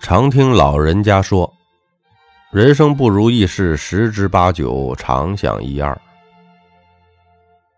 [0.00, 1.52] 常听老人家说，
[2.50, 5.96] 人生不如意事十之八九，常想一二。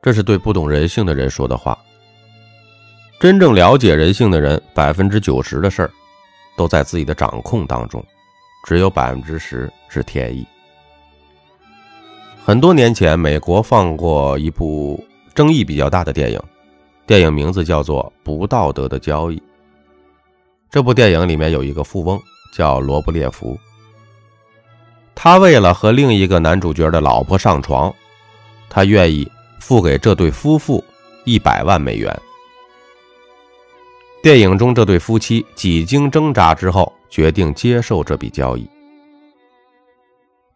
[0.00, 1.76] 这是对不懂人性的人说的话。
[3.18, 5.90] 真正了解人性的人，百分之九十的事儿
[6.56, 8.02] 都在自己的掌控当中，
[8.66, 10.46] 只有百分之十是天意。
[12.44, 15.04] 很多年前，美国放过一部
[15.34, 16.40] 争议比较大的电影，
[17.04, 19.36] 电影名字叫做《不道德的交易》。
[20.72, 22.18] 这部电影里面有一个富翁
[22.50, 23.60] 叫罗布列夫，
[25.14, 27.94] 他为了和另一个男主角的老婆上床，
[28.70, 29.30] 他愿意
[29.60, 30.82] 付给这对夫妇
[31.26, 32.18] 一百万美元。
[34.22, 38.66] 电影中这对夫妻几经挣扎之后，决定接受这笔交易。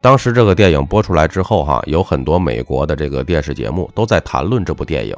[0.00, 5.14] 当时这个电影播出来之后，哈，有很多美国的这个电视节目都在谈论这部电影，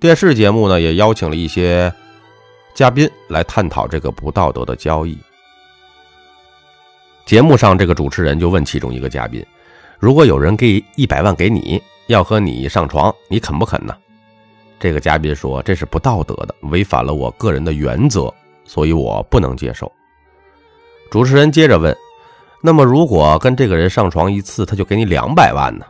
[0.00, 1.94] 电视节目呢也邀请了一些。
[2.76, 5.16] 嘉宾来探讨这个不道德的交易。
[7.24, 9.42] 节目上，这个主持人就问其中一个嘉宾
[9.98, 13.96] ：“如果有人给一百万给你，要和你上床，你肯不肯呢？”
[14.78, 18.30] 这个嘉宾说：“这是不道德的，违反了我个人的原则，
[18.66, 19.90] 所以我不能接受。”
[21.10, 21.96] 主持人接着问
[22.62, 25.86] ：“那么，如果跟这个人上床一次，他就给你两百万呢？”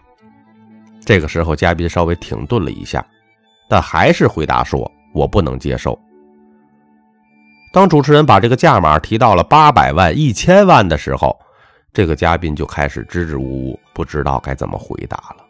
[1.05, 3.05] 这个时候，嘉宾稍微停顿了一下，
[3.69, 6.01] 但还是回答说：“我不能接受。”
[7.77, 11.39] 当主持人把这个价码提到了八百万、一千万的时候，
[11.93, 15.45] 这个嘉宾就开始支支吾吾，不知道该怎么回答了。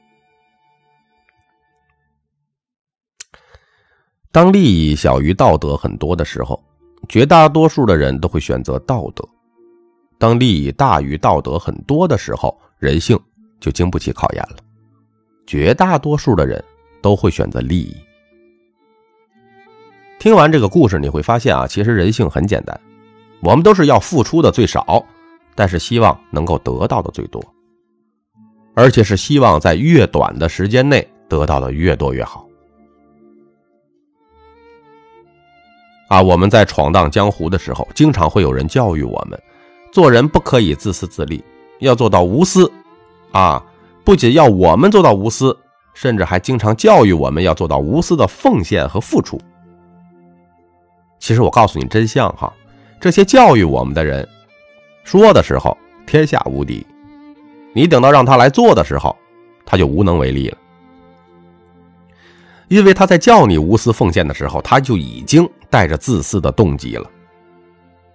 [4.32, 6.60] 当利益小于道德很多的时候，
[7.08, 9.22] 绝大多数的人都会选择道德；
[10.18, 13.16] 当利益大于道德很多的时候，人性
[13.60, 14.56] 就经不起考验了，
[15.46, 16.60] 绝大多数的人
[17.00, 17.96] 都会选择利益。
[20.18, 22.78] 听完这个故事，你会发现啊，其实人性很简单，
[23.40, 25.04] 我们都是要付出的最少，
[25.54, 27.42] 但是希望能够得到的最多，
[28.74, 32.46] 而且是希望在越短的时间内得到的越多越好。
[36.08, 39.40] 啊，我们在闯荡江湖的时候，经常会有人教育我们，
[39.92, 41.44] 做人不可以自私自利，
[41.80, 42.70] 要做到无私。
[43.32, 43.62] 啊，
[44.02, 45.56] 不仅要我们做到无私，
[45.94, 49.38] 甚至还经常教育我们要做到无私的奉献和付出。
[51.26, 52.52] 其实我告诉你真相哈，
[53.00, 54.24] 这些教育我们的人
[55.02, 55.76] 说的时候
[56.06, 56.86] 天下无敌，
[57.72, 59.16] 你等到让他来做的时候，
[59.64, 60.56] 他就无能为力了。
[62.68, 67.10] 因为他在叫你无私奉献的时候，他就已经带着自私的动机了。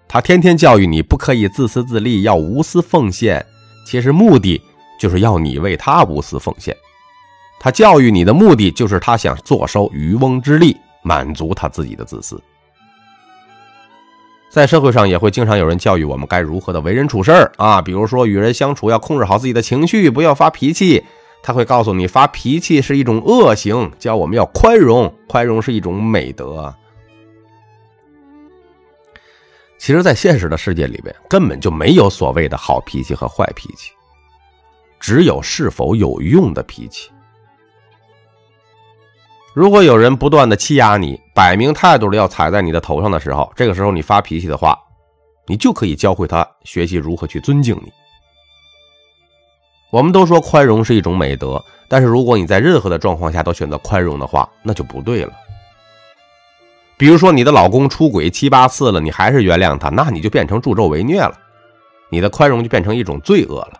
[0.07, 3.45] 他天天教育你不可以自私自利，要无私奉献，
[3.85, 4.61] 其实目的
[4.97, 6.73] 就是要你为他无私奉献。
[7.59, 12.41] 他教育你的目的就是他想坐收渔翁之利，满足他自己的自私。
[14.51, 21.05] 在社会上也会经常有人教育我们该如何的为人处事啊，比如说与人相处要控制好自己的情绪，不要发脾气。
[21.41, 26.75] 他会告诉你发脾气是一种恶行，教我们要宽容，宽容是一种美德。
[29.77, 33.93] 其实，在现实的世界里边，根本就没有所谓的好脾气和坏脾气，
[34.99, 37.09] 只有是否有用的脾气。
[39.53, 44.79] 如果有人不断的欺压你，摆明态度的要踩在你的头上的时候，这个时候你发脾气的话，
[45.45, 47.91] 你就可以教会他学习如何去尊敬你。
[49.91, 55.33] 我们都说宽容是一种美德，但是如果你在任何的状况下都选择宽容的话，那就不对了。
[56.95, 61.37] 比如说你的老公出轨七八次了，你还是原谅他，那你就变成助纣为虐了，
[62.09, 63.73] 你的宽容就变成一种罪恶了。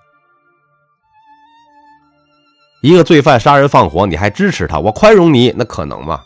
[2.81, 4.79] 一个罪犯杀人放火，你还支持他？
[4.79, 6.23] 我宽容你，那可能吗？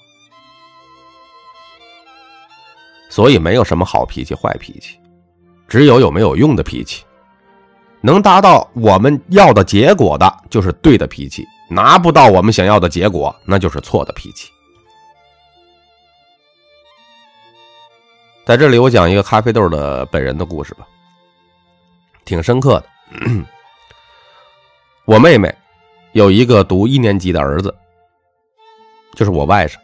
[3.09, 4.97] 所以没有什么好脾气、坏脾气，
[5.67, 7.03] 只有有没有用的脾气。
[7.99, 14.49] 能达到我们要的结果的，就是对的脾气；拿不到我们想要的结果，那就是错的脾气。
[18.45, 20.87] 在这里，我讲一个咖啡豆的本人的故事吧，
[22.23, 22.85] 挺深刻的。
[25.05, 25.53] 我妹妹。
[26.15, 27.75] 有一个读一年级的儿子，
[29.15, 29.75] 就是我外甥。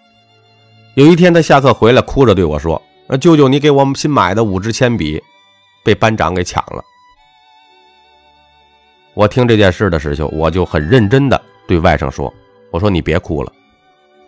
[0.95, 2.81] 有一天，他下课回来，哭着对我说
[3.19, 5.22] ：“舅舅，你给我们新买的五支铅笔
[5.83, 6.81] 被班长给抢了。”
[9.13, 12.33] 我听这件事的时候，我就很认真的对外甥说
[12.72, 13.51] ：“我说你别哭了，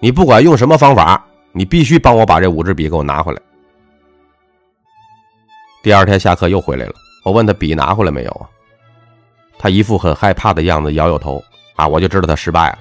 [0.01, 3.41] 你不管用什么方法，你必须帮我把这五支笔给我拿回来。”
[5.81, 8.43] 第二天下课又回来了，我问他笔拿回来没有啊？
[9.57, 11.41] 他一副很害怕的样子，摇摇头。
[11.75, 12.79] 啊，我就知道他失败了。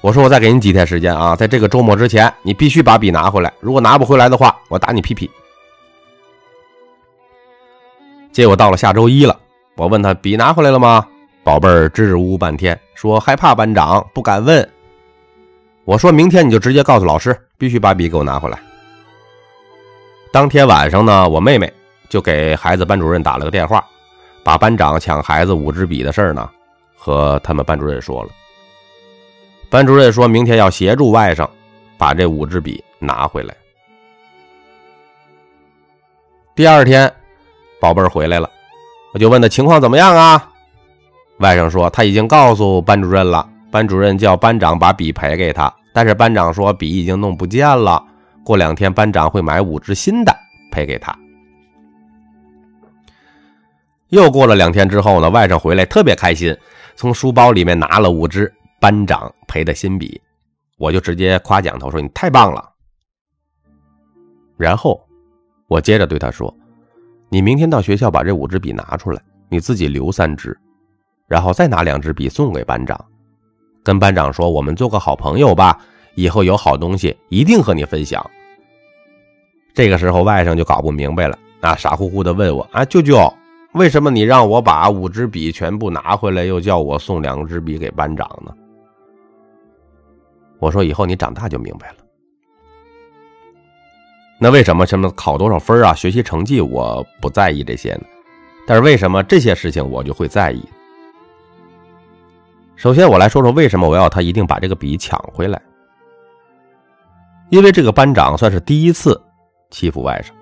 [0.00, 3.52] 我说我再给你几天时间啊，在这个周末之前，你必须把笔拿回来。
[3.60, 5.30] 如果拿不回来的话，我打你屁屁。
[8.30, 9.38] 结果到了下周一了，
[9.76, 11.06] 我问他笔拿回来了吗？
[11.42, 14.68] 宝贝儿支支吾吾半天，说害怕班长，不敢问。
[15.84, 18.58] 我说明天你就直接告诉老师，必须把笔给我拿回来。
[20.32, 21.72] 当天晚上呢，我妹妹
[22.08, 23.82] 就给孩子班主任打了个电话，
[24.44, 26.50] 把班长抢孩子五支笔的事儿呢，
[26.96, 28.30] 和他们班主任说了。
[29.68, 31.48] 班主任说明天要协助外甥
[31.98, 33.54] 把这五支笔拿回来。
[36.54, 37.12] 第二天。
[37.78, 38.50] 宝贝儿回来了，
[39.12, 40.50] 我就问他情况怎么样啊？
[41.40, 48.02] 外甥说他已经告诉班主任了，班主任叫班长把笔赔给他，但是班长说笔已经弄不见了，
[48.42, 50.34] 过两天班长会买五支新的
[50.72, 51.16] 赔给他。
[54.08, 56.56] 又过了两天之后呢，外甥回来特别开心，
[56.94, 60.20] 从书包里面拿了五支班长赔的新笔，
[60.78, 62.70] 我就直接夸奖他，说你太棒了。
[64.56, 65.04] 然后
[65.68, 66.54] 我接着对他说。
[67.28, 70.56] 你明天到学校把这五支笔拿出来，你自己留三支，
[71.26, 73.04] 然后再拿两支笔送给班长，
[73.82, 75.76] 跟班长说我们做个好朋友吧，
[76.14, 78.24] 以后有好东西一定和你分享。
[79.74, 83.16] 这个时候外甥就搞不明白了，啊，傻乎乎的问我啊，舅舅，
[83.76, 88.50] 为什么你让我把五支笔全部拿回来，又叫我送两支笔给班长呢？
[90.58, 91.96] 我说以后你长大就明白了。
[94.38, 95.92] 那为什么什么考多少分啊？
[95.94, 98.04] 学习成绩我不在意这些呢，
[98.66, 100.62] 但是为什么这些事情我就会在意？
[102.76, 105.60] 首先，我来说说为什么我要他一定把这个笔抢回来。
[107.50, 109.20] 因为这个班长算是第一次
[109.70, 110.35] 欺负外甥。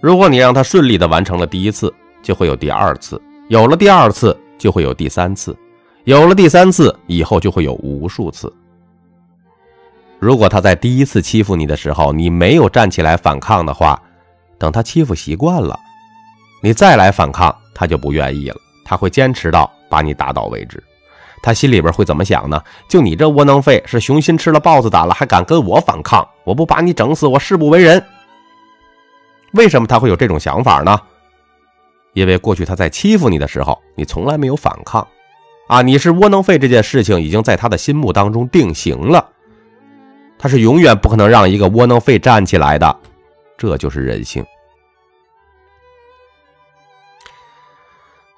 [0.00, 1.92] 如果你让他顺利的完成了第一次，
[2.22, 5.56] 就会有第二次，有了第二次就会有第三次，
[6.04, 8.52] 有了第三次以后就会有无数次。
[10.18, 14.00] 如果他在第一次欺负你的时候，你没有站起来反抗的话，
[14.58, 15.78] 等他欺负习惯了，
[16.62, 18.56] 你再来反抗，他就不愿意了。
[18.84, 20.82] 他会坚持到把你打倒为止。
[21.42, 22.62] 他心里边会怎么想呢？
[22.88, 26.26] 就你这窝囊废，是雄心吃了豹子胆了，还敢跟我反抗？
[26.44, 28.02] 我不把你整死，我誓不为人。
[29.52, 31.00] 为什么他会有这种想法呢？
[32.12, 35.06] 因为过去他在欺负你的时候，你从来没有反抗，
[35.68, 39.28] 啊，你是窝囊废这件事情已经在他的心目当中定型了。
[40.38, 42.96] 他是永远不可能让一个窝囊废站起来的，
[43.58, 44.44] 这就是人性。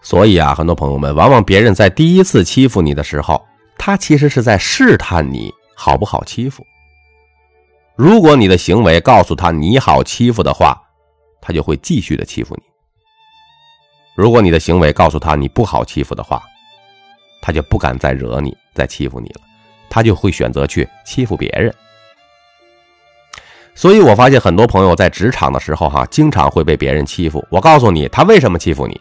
[0.00, 3.47] 所以啊，很多朋友们，往往别人在第一次欺负你的时候，
[3.79, 6.67] 他其实是在试探你好不好欺负。
[7.94, 10.76] 如果你的行为告诉他你好欺负的话，
[11.43, 12.62] 他就会继续的欺负你；
[14.15, 16.43] 如果你的行为告诉他你不好欺负的话，
[17.43, 19.41] 他就不敢再惹你、再欺负你了，
[19.91, 21.75] 他就会选择去欺负别人。
[23.75, 27.44] 所以我发现很多朋友在职场的时候，哈，经常会被别人欺负。
[27.50, 29.00] 我告诉你，他为什么欺负你？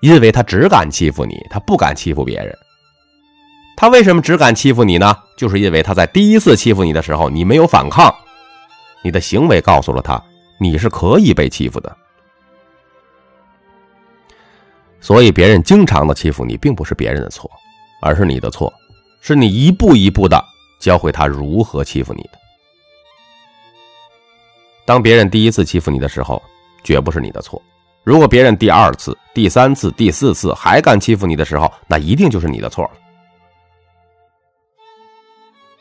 [0.00, 2.54] 因为他只敢欺负你，他不敢欺负别人。
[3.76, 5.16] 他为什么只敢欺负你呢？
[5.36, 8.14] 就是因为他在第一次欺负你的时候，你没有反抗，
[9.02, 10.22] 你的行为告诉了他
[10.58, 11.96] 你是可以被欺负的。
[15.00, 17.50] 所以别人经常的欺负你，并不是别人的错，
[18.02, 18.72] 而是你的错，
[19.20, 20.42] 是你一步一步的
[20.80, 22.30] 教会他如何欺负你的。
[24.84, 26.42] 当别人第一次欺负你的时候，
[26.82, 27.60] 绝不是你的错。
[28.02, 32.90] 如果别人第二次、第三次、第四次还敢欺负你的时候，那一定就是你的错了。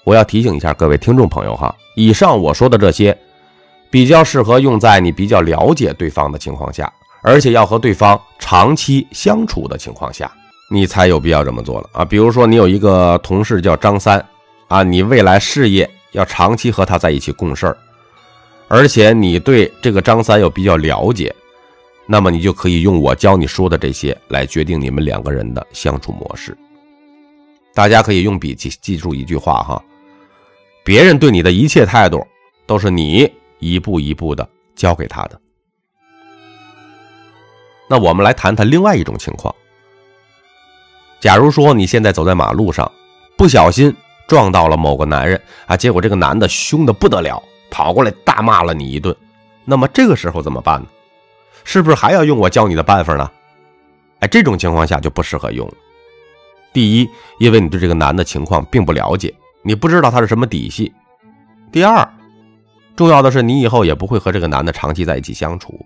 [0.04, 3.16] 我要提醒一下各位听众朋友哈，以上我说的这些，
[3.90, 10.32] 比较适合用在你比较了解对方的情况下，而且要和对方长期相处的情况下，
[10.70, 12.04] 你才有必要这么做了啊。
[12.04, 14.24] 比如说，你有一个同事叫张三，
[14.68, 17.78] 啊，你未来事业要长期和他在一起共事儿。
[18.68, 21.34] 而且你对这个张三又比较了解，
[22.08, 26.58] 那么你就可以用我教你说的这些来决定你们两个人的相处模式。
[27.76, 29.84] 大家可以用笔记记住一句话哈：
[30.84, 32.26] 别人对你的一切态度，
[32.66, 35.40] 都是你一步一步的教给他的。
[37.88, 39.54] 那我们来谈谈另外一种情况。
[41.20, 42.92] 假如说你现在走在马路上，
[43.38, 43.96] 不小心
[44.28, 47.42] 撞到了某个男人啊，结果这个男的凶的不得了。
[47.72, 49.14] 跑过来大骂了你一顿，
[49.66, 50.88] 那么这个时候怎么办呢？
[51.66, 53.30] 是不是还要用我教你的办法呢？
[54.20, 55.74] 哎，这种情况下就不适合用了。
[56.72, 60.90] 第一，因为你对这个男的情况并不了解，你不知道他是什么底细；
[61.70, 62.08] 第二，
[62.96, 65.86] 重要的是你以后也不会和这个男的长期在一起相处，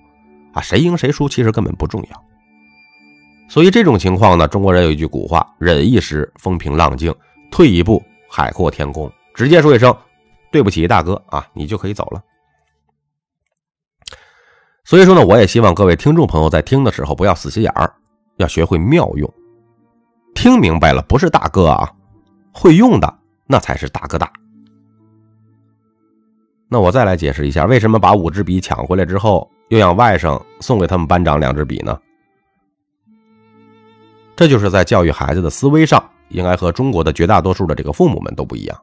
[0.53, 2.23] 啊，谁赢谁输其实根本不重要。
[3.49, 7.11] 所以这种情况呢，中国人有一句古话：“忍一时，风平浪静；
[7.49, 9.95] 退一步，海阔天空。”直接说一声。
[10.51, 12.23] 对不起，大哥啊，你就可以走了。
[14.83, 17.93] 所以说呢，我也希望各位听众朋友在听的时候不要死心眼儿，
[18.37, 19.31] 要学会妙用。
[20.33, 21.91] 听明白了不是大哥啊，
[22.51, 24.31] 会用的那才是大哥大。
[26.71, 31.99] 那我再来解释一下，为什么把五支笔抢回来之后，又让外甥送给他们班长两支笔呢？
[34.35, 38.79] 这就是在教育孩子的思维上，应该和中国的绝大多数的这个父母们都不一样。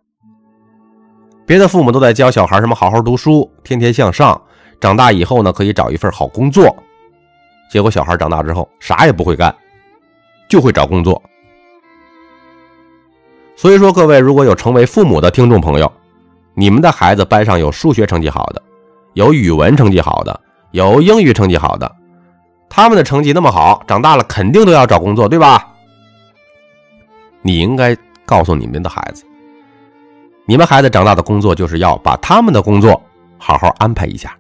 [1.47, 4.39] 别的父母都在教小孩什么好好读书，天天向上，
[4.81, 6.77] 长大以后呢可以找一份好工作。
[7.71, 9.55] 结果小孩长大之后啥也不会干，
[10.49, 11.23] 就会找工作。
[13.55, 15.91] 所以说，各位如果有成为父母的听众朋友，
[16.59, 18.63] 你们的孩子班上有数学成绩好的，
[19.13, 21.95] 有语文成绩好的，有英语成绩好的，
[22.71, 25.71] 他们的成绩那么好，长大了肯定都要找工作，对吧？
[27.43, 27.95] 你应该
[28.25, 29.23] 告诉你们的孩子。
[30.47, 33.01] 你们孩子长大的工作就是要把他们的工作
[33.37, 34.35] 好好安排一下。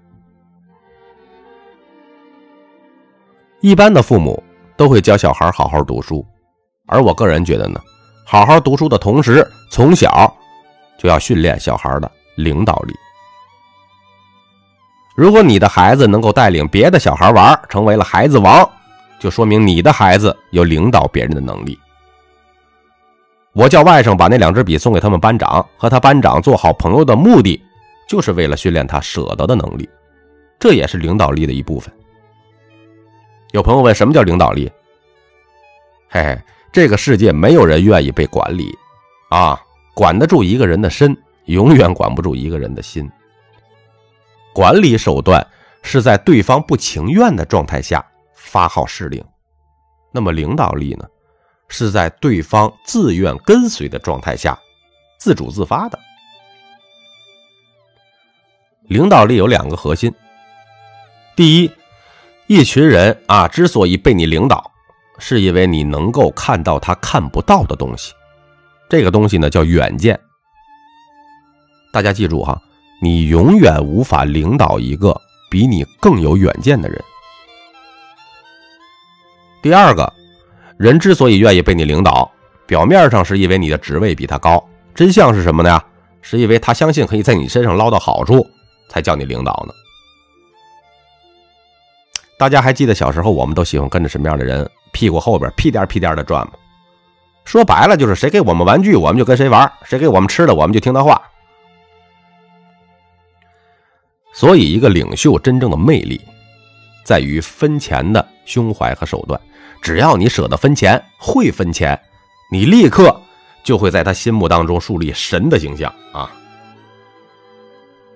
[3.60, 4.42] 一般的父母
[4.74, 6.24] 都会教小孩好好读书，
[6.86, 7.78] 而我个人觉得呢，
[8.24, 10.34] 好好读书的同时，从小
[10.98, 12.94] 就要训练小孩的领导力。
[15.16, 18.68] 如果你的孩子能够带领别的小孩玩，成为了孩子王，
[19.18, 21.78] 就说明你的孩子有领导别人的能力。
[23.52, 27.58] 我叫外甥把那两支笔送给他们班长，和他班长做好朋友的目的，
[28.06, 29.88] 就是为了训练他舍得的能力，
[30.58, 31.90] 这也是领导力的一部分。
[33.52, 34.70] 有朋友问什么叫领导力？
[36.10, 36.38] 嘿嘿，
[36.70, 38.76] 这个世界没有人愿意被管理，
[39.30, 39.58] 啊，
[39.96, 43.10] 管得住一个人的身，永远管不住一个人的心。
[44.54, 45.44] 管理手段
[45.82, 49.24] 是在对方不情愿的状态下发号施令，
[50.12, 51.06] 那么领导力呢？
[51.68, 54.58] 是在对方自愿跟随的状态下，
[55.18, 55.98] 自主自发的。
[58.82, 60.12] 领导力有两个核心：
[61.34, 61.70] 第一，
[62.48, 64.70] 一群人啊，之所以被你领导，
[65.18, 68.12] 是因为你能够看到他看不到的东西，
[68.88, 70.18] 这个东西呢叫远见。
[71.92, 72.60] 大家记住哈，
[73.00, 75.18] 你永远无法领导一个
[75.50, 77.02] 比你更有远见的人。
[79.62, 80.12] 第二个。
[80.78, 82.30] 人之所以愿意被你领导，
[82.66, 84.62] 表面上是因为你的职位比他高，
[84.94, 85.80] 真相是什么呢？
[86.20, 88.46] 是因为他相信可以在你身上捞到好处，
[88.90, 89.72] 才叫你领导呢。
[92.38, 96.52] 大家还记得小时候，我们都喜欢跟着什么样的人屁股后边屁颠屁颠的转吗？
[97.46, 101.22] 说白了就是谁给我们玩具，我们就跟谁玩；谁给我们吃的，我们就听他话。
[104.34, 106.20] 所以，一个领袖真正的魅力，
[107.04, 109.40] 在于分钱的胸怀和手段。
[109.80, 111.98] 只要你舍得分钱，会分钱，
[112.50, 113.18] 你立刻
[113.62, 116.30] 就会在他心目当中树立神的形象啊！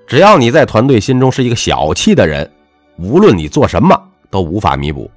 [0.09, 2.51] 只要你在团队心中是一个小气的人，
[2.99, 3.97] 无论你做什么
[4.29, 5.09] 都无法弥补。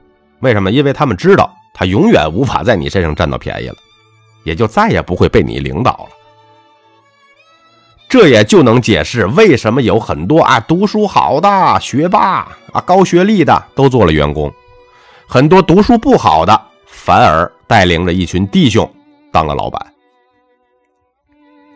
[0.41, 0.69] 为什么？
[0.69, 3.75] 因为他们知道他永远无法在你身上占到便宜了，
[4.43, 6.09] 也就再也不会被你领导了。
[8.07, 14.53] 这也就能解释为什么有很多啊读书好的学霸啊高学历的都做了员工。
[15.27, 18.87] 很多读书不好的，反而带领着一群弟兄
[19.31, 19.83] 当了老板。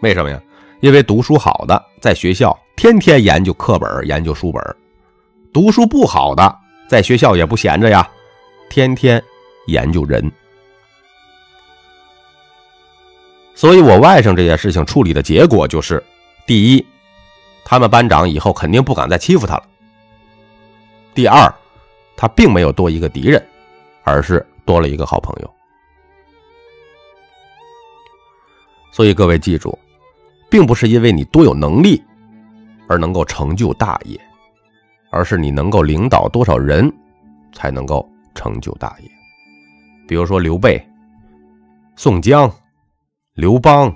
[0.02, 0.40] 为什么呀？
[0.80, 4.62] 因为读书好的在学校天天研究课本、研究书本；
[5.52, 6.56] 读书不好的
[6.88, 8.08] 在学校也不闲着呀，
[8.70, 9.20] 天天
[9.66, 10.32] 研究人。
[13.58, 16.02] 所以我外甥这件事情处理的结果就是：
[16.46, 16.86] 第一，
[17.66, 19.64] 他们班长以后肯定不敢再欺负他了；
[21.16, 21.52] 第二。
[22.20, 23.48] 他并没有多一个敌人，
[24.04, 25.54] 而是多了一个好朋友。
[28.92, 29.78] 所以各位记住，
[30.50, 32.04] 并不是因为你多有能力
[32.88, 34.20] 而能够成就大业，
[35.12, 36.92] 而是你能够领导多少人，
[37.54, 39.08] 才能够成就大业。
[40.08, 40.84] 比如说刘备、
[41.96, 42.52] 宋江、
[43.38, 43.96] 刘邦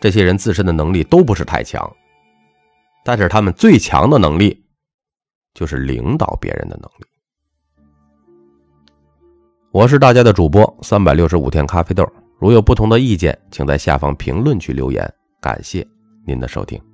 [0.00, 1.88] 这些人自身的能力都不是太强，
[3.04, 4.60] 但是他们最强的能力
[5.54, 7.06] 就是领导别人的能力。
[9.70, 12.04] 我是大家的主播三百六十五天咖啡豆，
[12.40, 15.08] 如有不同的意见，请在下方评论区留言。
[15.40, 15.86] 感谢
[16.26, 16.87] 您的收听。